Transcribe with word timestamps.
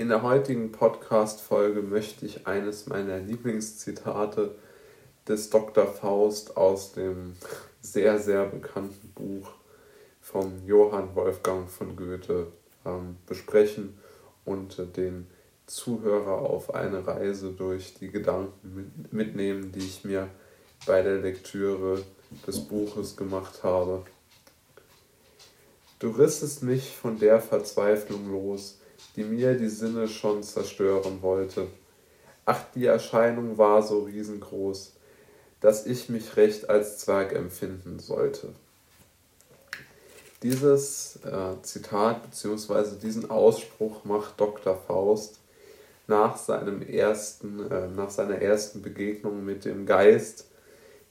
In 0.00 0.10
der 0.10 0.22
heutigen 0.22 0.70
Podcast-Folge 0.70 1.82
möchte 1.82 2.24
ich 2.24 2.46
eines 2.46 2.86
meiner 2.86 3.18
Lieblingszitate 3.18 4.54
des 5.26 5.50
Dr. 5.50 5.88
Faust 5.88 6.56
aus 6.56 6.92
dem 6.92 7.34
sehr, 7.80 8.20
sehr 8.20 8.46
bekannten 8.46 9.08
Buch 9.08 9.50
von 10.20 10.64
Johann 10.64 11.16
Wolfgang 11.16 11.68
von 11.68 11.96
Goethe 11.96 12.46
ähm, 12.86 13.16
besprechen 13.26 13.98
und 14.44 14.78
den 14.96 15.26
Zuhörer 15.66 16.42
auf 16.48 16.72
eine 16.76 17.04
Reise 17.04 17.50
durch 17.50 17.94
die 17.94 18.12
Gedanken 18.12 18.76
mit, 18.76 19.12
mitnehmen, 19.12 19.72
die 19.72 19.80
ich 19.80 20.04
mir 20.04 20.28
bei 20.86 21.02
der 21.02 21.18
Lektüre 21.18 22.04
des 22.46 22.60
Buches 22.60 23.16
gemacht 23.16 23.64
habe. 23.64 24.04
Du 25.98 26.10
rissest 26.10 26.62
mich 26.62 26.94
von 26.94 27.18
der 27.18 27.40
Verzweiflung 27.40 28.30
los, 28.30 28.77
die 29.16 29.24
mir 29.24 29.54
die 29.54 29.68
Sinne 29.68 30.08
schon 30.08 30.42
zerstören 30.42 31.22
wollte. 31.22 31.66
Ach, 32.44 32.64
die 32.74 32.86
Erscheinung 32.86 33.58
war 33.58 33.82
so 33.82 34.04
riesengroß, 34.04 34.92
dass 35.60 35.86
ich 35.86 36.08
mich 36.08 36.36
recht 36.36 36.70
als 36.70 36.98
Zwerg 36.98 37.32
empfinden 37.32 37.98
sollte. 37.98 38.48
Dieses 40.42 41.18
äh, 41.24 41.60
Zitat 41.62 42.22
bzw. 42.22 42.96
diesen 43.02 43.28
Ausspruch 43.28 44.04
macht 44.04 44.40
Dr. 44.40 44.76
Faust 44.76 45.40
nach, 46.06 46.36
seinem 46.36 46.80
ersten, 46.82 47.70
äh, 47.70 47.88
nach 47.88 48.10
seiner 48.10 48.40
ersten 48.40 48.80
Begegnung 48.80 49.44
mit 49.44 49.64
dem 49.64 49.84
Geist, 49.84 50.46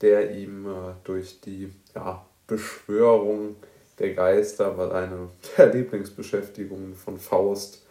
der 0.00 0.34
ihm 0.34 0.66
äh, 0.66 0.94
durch 1.04 1.40
die 1.40 1.72
ja, 1.94 2.26
Beschwörung 2.48 3.56
der 3.98 4.14
Geister, 4.14 4.76
war 4.76 4.94
eine 4.94 5.28
der 5.56 5.72
Lieblingsbeschäftigungen 5.72 6.94
von 6.94 7.18
Faust, 7.18 7.82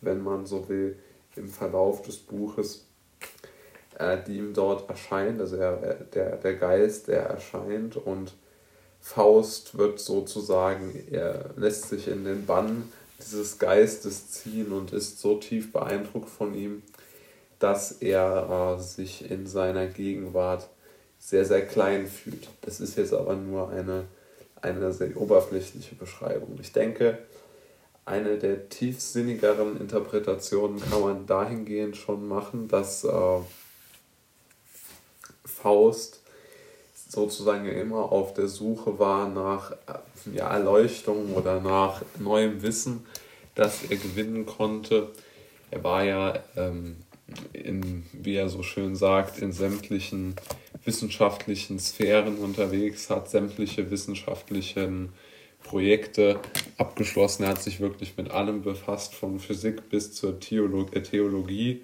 wenn 0.00 0.22
man 0.22 0.46
so 0.46 0.68
will, 0.68 0.98
im 1.36 1.48
Verlauf 1.48 2.02
des 2.02 2.16
Buches, 2.16 2.86
äh, 3.98 4.18
die 4.26 4.38
ihm 4.38 4.54
dort 4.54 4.88
erscheint. 4.88 5.40
Also 5.40 5.56
er, 5.56 5.76
der, 6.14 6.36
der 6.36 6.54
Geist, 6.54 7.08
der 7.08 7.22
erscheint 7.22 7.96
und 7.96 8.32
Faust 9.00 9.78
wird 9.78 9.98
sozusagen, 9.98 11.06
er 11.10 11.50
lässt 11.56 11.88
sich 11.88 12.08
in 12.08 12.24
den 12.24 12.46
Bann 12.46 12.92
dieses 13.18 13.58
Geistes 13.58 14.30
ziehen 14.30 14.72
und 14.72 14.92
ist 14.92 15.20
so 15.20 15.36
tief 15.36 15.72
beeindruckt 15.72 16.28
von 16.28 16.54
ihm, 16.54 16.82
dass 17.58 17.92
er 17.92 18.76
äh, 18.78 18.82
sich 18.82 19.30
in 19.30 19.46
seiner 19.46 19.86
Gegenwart 19.86 20.68
sehr, 21.18 21.44
sehr 21.44 21.66
klein 21.66 22.06
fühlt. 22.06 22.48
Das 22.62 22.80
ist 22.80 22.96
jetzt 22.96 23.12
aber 23.12 23.36
nur 23.36 23.68
eine, 23.70 24.06
eine 24.62 24.92
sehr 24.92 25.16
oberflächliche 25.16 25.94
Beschreibung. 25.94 26.58
Ich 26.60 26.72
denke, 26.72 27.18
eine 28.04 28.38
der 28.38 28.68
tiefsinnigeren 28.68 29.80
Interpretationen 29.80 30.80
kann 30.80 31.00
man 31.00 31.26
dahingehend 31.26 31.96
schon 31.96 32.26
machen, 32.26 32.68
dass 32.68 33.04
äh, 33.04 33.38
Faust 35.44 36.20
sozusagen 37.08 37.66
immer 37.66 38.12
auf 38.12 38.34
der 38.34 38.48
Suche 38.48 38.98
war 38.98 39.28
nach 39.28 39.72
ja, 40.32 40.48
Erleuchtung 40.48 41.34
oder 41.34 41.60
nach 41.60 42.02
neuem 42.18 42.62
Wissen, 42.62 43.06
das 43.54 43.82
er 43.88 43.96
gewinnen 43.96 44.46
konnte. 44.46 45.08
Er 45.70 45.84
war 45.84 46.04
ja, 46.04 46.38
ähm, 46.56 46.96
in, 47.52 48.04
wie 48.12 48.34
er 48.34 48.48
so 48.48 48.62
schön 48.62 48.96
sagt, 48.96 49.38
in 49.38 49.52
sämtlichen 49.52 50.34
wissenschaftlichen 50.84 51.78
Sphären 51.78 52.38
unterwegs, 52.38 53.10
hat 53.10 53.30
sämtliche 53.30 53.90
wissenschaftlichen 53.90 55.10
Projekte 55.62 56.40
abgeschlossen. 56.78 57.44
Er 57.44 57.50
hat 57.50 57.62
sich 57.62 57.80
wirklich 57.80 58.16
mit 58.16 58.30
allem 58.30 58.62
befasst, 58.62 59.14
von 59.14 59.38
Physik 59.38 59.88
bis 59.90 60.12
zur 60.12 60.40
Theolog 60.40 60.96
äh, 60.96 61.02
Theologie 61.02 61.82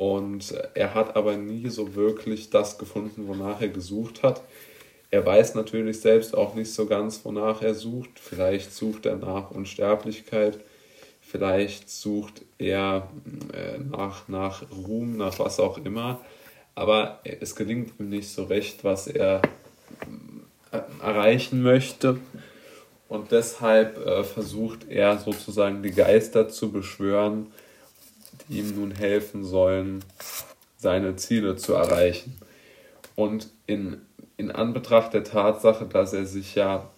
und 0.00 0.54
er 0.74 0.94
hat 0.94 1.14
aber 1.14 1.36
nie 1.36 1.68
so 1.68 1.94
wirklich 1.94 2.48
das 2.48 2.78
gefunden, 2.78 3.28
wonach 3.28 3.60
er 3.60 3.68
gesucht 3.68 4.22
hat. 4.22 4.42
Er 5.10 5.26
weiß 5.26 5.56
natürlich 5.56 6.00
selbst 6.00 6.34
auch 6.34 6.54
nicht 6.54 6.72
so 6.72 6.86
ganz, 6.86 7.24
wonach 7.24 7.60
er 7.60 7.74
sucht. 7.74 8.18
Vielleicht 8.18 8.72
sucht 8.72 9.04
er 9.04 9.16
nach 9.16 9.50
Unsterblichkeit, 9.50 10.58
vielleicht 11.20 11.90
sucht 11.90 12.42
er 12.56 13.10
äh, 13.52 13.78
nach, 13.78 14.26
nach 14.28 14.62
Ruhm, 14.70 15.18
nach 15.18 15.38
was 15.38 15.60
auch 15.60 15.78
immer. 15.84 16.20
Aber 16.80 17.20
es 17.24 17.54
gelingt 17.56 18.00
ihm 18.00 18.08
nicht 18.08 18.30
so 18.30 18.44
recht, 18.44 18.84
was 18.84 19.06
er 19.06 19.42
äh, 20.72 20.78
erreichen 21.02 21.62
möchte. 21.62 22.18
Und 23.06 23.32
deshalb 23.32 23.98
äh, 23.98 24.24
versucht 24.24 24.88
er 24.88 25.18
sozusagen 25.18 25.82
die 25.82 25.90
Geister 25.90 26.48
zu 26.48 26.72
beschwören, 26.72 27.48
ihm 28.48 28.74
nun 28.76 28.92
helfen 28.92 29.44
sollen, 29.44 30.02
seine 30.78 31.16
Ziele 31.16 31.56
zu 31.56 31.74
erreichen. 31.74 32.38
Und 33.14 33.50
in, 33.66 34.00
in 34.38 34.50
Anbetracht 34.50 35.12
der 35.12 35.24
Tatsache, 35.24 35.84
dass 35.84 36.14
er 36.14 36.24
sich 36.24 36.54
ja 36.54 36.88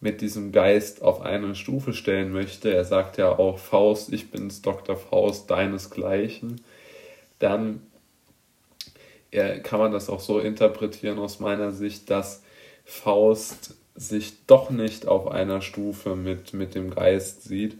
mit 0.00 0.22
diesem 0.22 0.50
Geist 0.50 1.02
auf 1.02 1.20
eine 1.20 1.54
Stufe 1.56 1.92
stellen 1.92 2.32
möchte, 2.32 2.72
er 2.72 2.86
sagt 2.86 3.18
ja 3.18 3.38
auch 3.38 3.58
Faust, 3.58 4.14
ich 4.14 4.30
bin's 4.30 4.62
Dr. 4.62 4.96
Faust, 4.96 5.50
deinesgleichen, 5.50 6.62
dann 7.38 7.82
kann 9.62 9.80
man 9.80 9.92
das 9.92 10.08
auch 10.08 10.20
so 10.20 10.38
interpretieren 10.38 11.18
aus 11.18 11.40
meiner 11.40 11.72
Sicht, 11.72 12.10
dass 12.10 12.42
Faust 12.84 13.74
sich 13.94 14.46
doch 14.46 14.70
nicht 14.70 15.08
auf 15.08 15.28
einer 15.28 15.60
Stufe 15.60 16.16
mit, 16.16 16.52
mit 16.52 16.74
dem 16.74 16.90
Geist 16.90 17.44
sieht, 17.44 17.76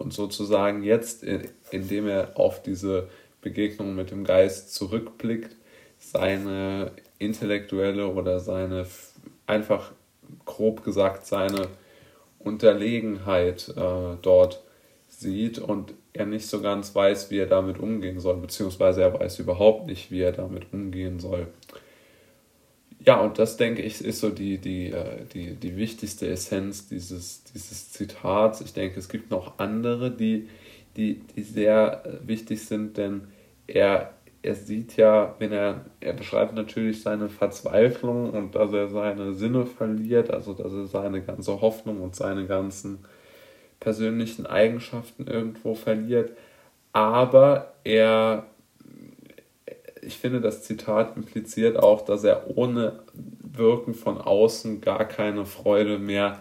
und 0.00 0.14
sozusagen 0.14 0.82
jetzt, 0.82 1.24
indem 1.70 2.08
er 2.08 2.38
auf 2.38 2.62
diese 2.62 3.08
Begegnung 3.42 3.94
mit 3.94 4.10
dem 4.10 4.24
Geist 4.24 4.74
zurückblickt, 4.74 5.54
seine 5.98 6.92
intellektuelle 7.18 8.08
oder 8.08 8.40
seine, 8.40 8.86
einfach 9.46 9.92
grob 10.46 10.84
gesagt, 10.84 11.26
seine 11.26 11.68
Unterlegenheit 12.38 13.68
äh, 13.76 14.16
dort 14.22 14.62
sieht 15.20 15.58
und 15.58 15.94
er 16.12 16.26
nicht 16.26 16.46
so 16.46 16.60
ganz 16.60 16.94
weiß, 16.94 17.30
wie 17.30 17.38
er 17.38 17.46
damit 17.46 17.78
umgehen 17.78 18.18
soll, 18.20 18.36
beziehungsweise 18.38 19.02
er 19.02 19.18
weiß 19.18 19.38
überhaupt 19.38 19.86
nicht, 19.86 20.10
wie 20.10 20.20
er 20.20 20.32
damit 20.32 20.72
umgehen 20.72 21.20
soll. 21.20 21.46
Ja, 23.06 23.20
und 23.20 23.38
das 23.38 23.56
denke 23.56 23.82
ich 23.82 24.04
ist 24.04 24.20
so 24.20 24.30
die, 24.30 24.58
die, 24.58 24.88
äh, 24.88 25.24
die, 25.32 25.54
die 25.54 25.76
wichtigste 25.76 26.28
Essenz 26.28 26.88
dieses, 26.88 27.44
dieses 27.44 27.92
Zitats. 27.92 28.60
Ich 28.60 28.74
denke, 28.74 28.98
es 28.98 29.08
gibt 29.08 29.30
noch 29.30 29.58
andere, 29.58 30.10
die, 30.10 30.48
die, 30.96 31.20
die 31.34 31.42
sehr 31.42 32.02
äh, 32.04 32.28
wichtig 32.28 32.66
sind, 32.66 32.98
denn 32.98 33.28
er, 33.66 34.12
er 34.42 34.54
sieht 34.54 34.96
ja, 34.96 35.34
wenn 35.38 35.52
er, 35.52 35.86
er 36.00 36.12
beschreibt 36.12 36.54
natürlich 36.54 37.02
seine 37.02 37.30
Verzweiflung 37.30 38.30
und 38.30 38.54
dass 38.54 38.72
er 38.72 38.88
seine 38.88 39.32
Sinne 39.32 39.64
verliert, 39.64 40.30
also 40.30 40.52
dass 40.52 40.72
er 40.72 40.86
seine 40.86 41.22
ganze 41.22 41.60
Hoffnung 41.60 42.02
und 42.02 42.14
seine 42.16 42.46
ganzen 42.46 42.98
persönlichen 43.80 44.46
Eigenschaften 44.46 45.26
irgendwo 45.26 45.74
verliert. 45.74 46.36
Aber 46.92 47.74
er 47.84 48.46
ich 50.02 50.16
finde, 50.16 50.40
das 50.40 50.62
Zitat 50.62 51.16
impliziert 51.16 51.76
auch, 51.78 52.02
dass 52.02 52.24
er 52.24 52.56
ohne 52.56 53.00
Wirken 53.42 53.94
von 53.94 54.18
außen 54.18 54.80
gar 54.80 55.04
keine 55.04 55.44
Freude 55.44 55.98
mehr 55.98 56.40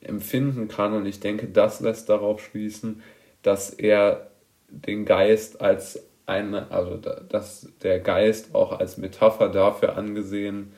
empfinden 0.00 0.68
kann. 0.68 0.92
Und 0.92 1.06
ich 1.06 1.20
denke, 1.20 1.46
das 1.46 1.80
lässt 1.80 2.08
darauf 2.08 2.42
schließen, 2.42 3.02
dass 3.42 3.70
er 3.70 4.30
den 4.68 5.04
Geist 5.04 5.60
als 5.60 6.04
eine, 6.26 6.70
also 6.70 6.96
dass 6.96 7.68
der 7.82 7.98
Geist 7.98 8.54
auch 8.54 8.78
als 8.78 8.98
Metapher 8.98 9.48
dafür 9.48 9.96
angesehen 9.96 10.72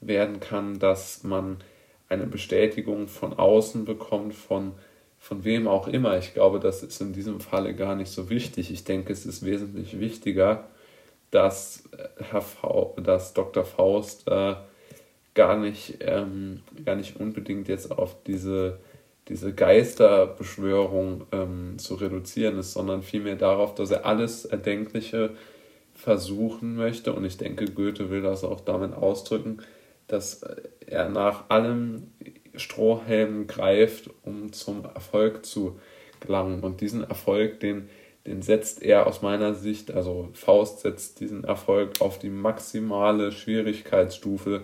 werden 0.00 0.40
kann, 0.40 0.78
dass 0.78 1.22
man 1.22 1.58
eine 2.08 2.26
Bestätigung 2.26 3.08
von 3.08 3.32
außen 3.32 3.84
bekommt, 3.84 4.34
von, 4.34 4.72
von 5.18 5.44
wem 5.44 5.66
auch 5.66 5.88
immer. 5.88 6.18
Ich 6.18 6.34
glaube, 6.34 6.60
das 6.60 6.82
ist 6.82 7.00
in 7.00 7.12
diesem 7.12 7.40
Falle 7.40 7.74
gar 7.74 7.94
nicht 7.94 8.10
so 8.10 8.30
wichtig. 8.30 8.70
Ich 8.70 8.84
denke, 8.84 9.12
es 9.12 9.26
ist 9.26 9.44
wesentlich 9.44 9.98
wichtiger, 9.98 10.68
dass 11.30 11.88
äh, 11.92 12.22
Herr 12.30 12.42
v, 12.42 12.96
dass 13.02 13.34
Dr. 13.34 13.64
Faust 13.64 14.28
äh, 14.28 14.54
gar 15.34 15.58
nicht, 15.58 15.98
ähm, 16.00 16.62
gar 16.84 16.96
nicht 16.96 17.20
unbedingt 17.20 17.68
jetzt 17.68 17.90
auf 17.90 18.16
diese, 18.24 18.78
diese 19.28 19.52
Geisterbeschwörung 19.52 21.26
ähm, 21.32 21.78
zu 21.78 21.94
reduzieren 21.96 22.58
ist, 22.58 22.72
sondern 22.72 23.02
vielmehr 23.02 23.36
darauf, 23.36 23.74
dass 23.74 23.90
er 23.90 24.06
alles 24.06 24.44
Erdenkliche 24.44 25.30
versuchen 25.94 26.76
möchte. 26.76 27.12
Und 27.12 27.24
ich 27.24 27.36
denke, 27.36 27.66
Goethe 27.66 28.10
will 28.10 28.22
das 28.22 28.44
auch 28.44 28.60
damit 28.60 28.94
ausdrücken, 28.94 29.58
dass 30.06 30.42
er 30.86 31.08
nach 31.08 31.50
allem 31.50 32.12
Strohhelm 32.56 33.46
greift, 33.46 34.10
um 34.24 34.52
zum 34.52 34.84
Erfolg 34.84 35.44
zu 35.44 35.78
gelangen. 36.20 36.60
Und 36.60 36.80
diesen 36.80 37.04
Erfolg, 37.04 37.60
den 37.60 37.88
den 38.26 38.42
setzt 38.42 38.82
er 38.82 39.06
aus 39.06 39.22
meiner 39.22 39.54
Sicht, 39.54 39.92
also 39.92 40.30
Faust 40.34 40.80
setzt 40.80 41.20
diesen 41.20 41.44
Erfolg 41.44 42.00
auf 42.00 42.18
die 42.18 42.28
maximale 42.28 43.30
Schwierigkeitsstufe 43.30 44.62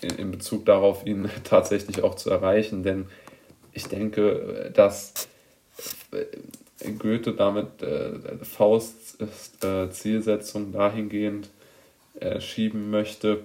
in, 0.00 0.16
in 0.16 0.30
Bezug 0.30 0.64
darauf, 0.64 1.04
ihn 1.06 1.28
tatsächlich 1.44 2.02
auch 2.02 2.14
zu 2.14 2.30
erreichen. 2.30 2.82
Denn 2.82 3.06
ich 3.72 3.84
denke, 3.84 4.70
dass 4.74 5.28
Goethe 6.98 7.34
damit 7.34 7.82
äh, 7.82 8.12
Fausts 8.42 9.18
äh, 9.62 9.90
Zielsetzung 9.90 10.72
dahingehend 10.72 11.50
äh, 12.18 12.40
schieben 12.40 12.90
möchte, 12.90 13.44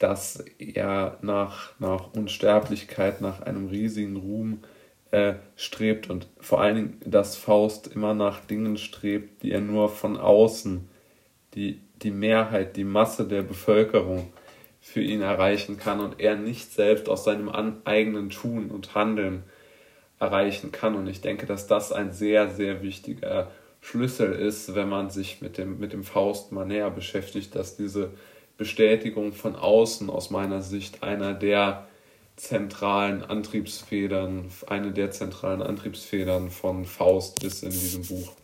dass 0.00 0.42
er 0.58 1.18
nach, 1.20 1.78
nach 1.78 2.14
Unsterblichkeit, 2.14 3.20
nach 3.20 3.42
einem 3.42 3.68
riesigen 3.68 4.16
Ruhm 4.16 4.62
äh, 5.10 5.34
strebt 5.56 6.08
und 6.08 6.26
vor 6.40 6.62
allen 6.62 6.74
Dingen, 6.74 7.00
dass 7.04 7.36
Faust 7.36 7.86
immer 7.88 8.14
nach 8.14 8.40
Dingen 8.40 8.78
strebt, 8.78 9.42
die 9.42 9.52
er 9.52 9.60
nur 9.60 9.90
von 9.90 10.16
außen, 10.16 10.88
die, 11.54 11.80
die 12.02 12.10
Mehrheit, 12.10 12.76
die 12.76 12.84
Masse 12.84 13.28
der 13.28 13.42
Bevölkerung 13.42 14.32
für 14.80 15.02
ihn 15.02 15.20
erreichen 15.20 15.76
kann 15.76 16.00
und 16.00 16.18
er 16.18 16.34
nicht 16.34 16.72
selbst 16.72 17.08
aus 17.10 17.24
seinem 17.24 17.50
eigenen 17.84 18.30
Tun 18.30 18.70
und 18.70 18.94
Handeln 18.94 19.42
erreichen 20.18 20.72
kann. 20.72 20.94
Und 20.94 21.08
ich 21.08 21.20
denke, 21.20 21.44
dass 21.44 21.66
das 21.66 21.92
ein 21.92 22.12
sehr, 22.12 22.48
sehr 22.48 22.82
wichtiger 22.82 23.50
Schlüssel 23.82 24.32
ist, 24.32 24.74
wenn 24.74 24.88
man 24.88 25.10
sich 25.10 25.42
mit 25.42 25.58
dem, 25.58 25.78
mit 25.78 25.92
dem 25.92 26.04
Faust 26.04 26.52
mal 26.52 26.64
näher 26.64 26.90
beschäftigt, 26.90 27.54
dass 27.54 27.76
diese 27.76 28.12
Bestätigung 28.60 29.32
von 29.32 29.56
außen 29.56 30.10
aus 30.10 30.28
meiner 30.28 30.60
Sicht 30.60 31.02
einer 31.02 31.32
der 31.32 31.88
zentralen 32.36 33.22
Antriebsfedern, 33.22 34.50
eine 34.66 34.92
der 34.92 35.10
zentralen 35.12 35.62
Antriebsfedern 35.62 36.50
von 36.50 36.84
Faust 36.84 37.42
ist 37.42 37.62
in 37.62 37.70
diesem 37.70 38.04
Buch. 38.04 38.32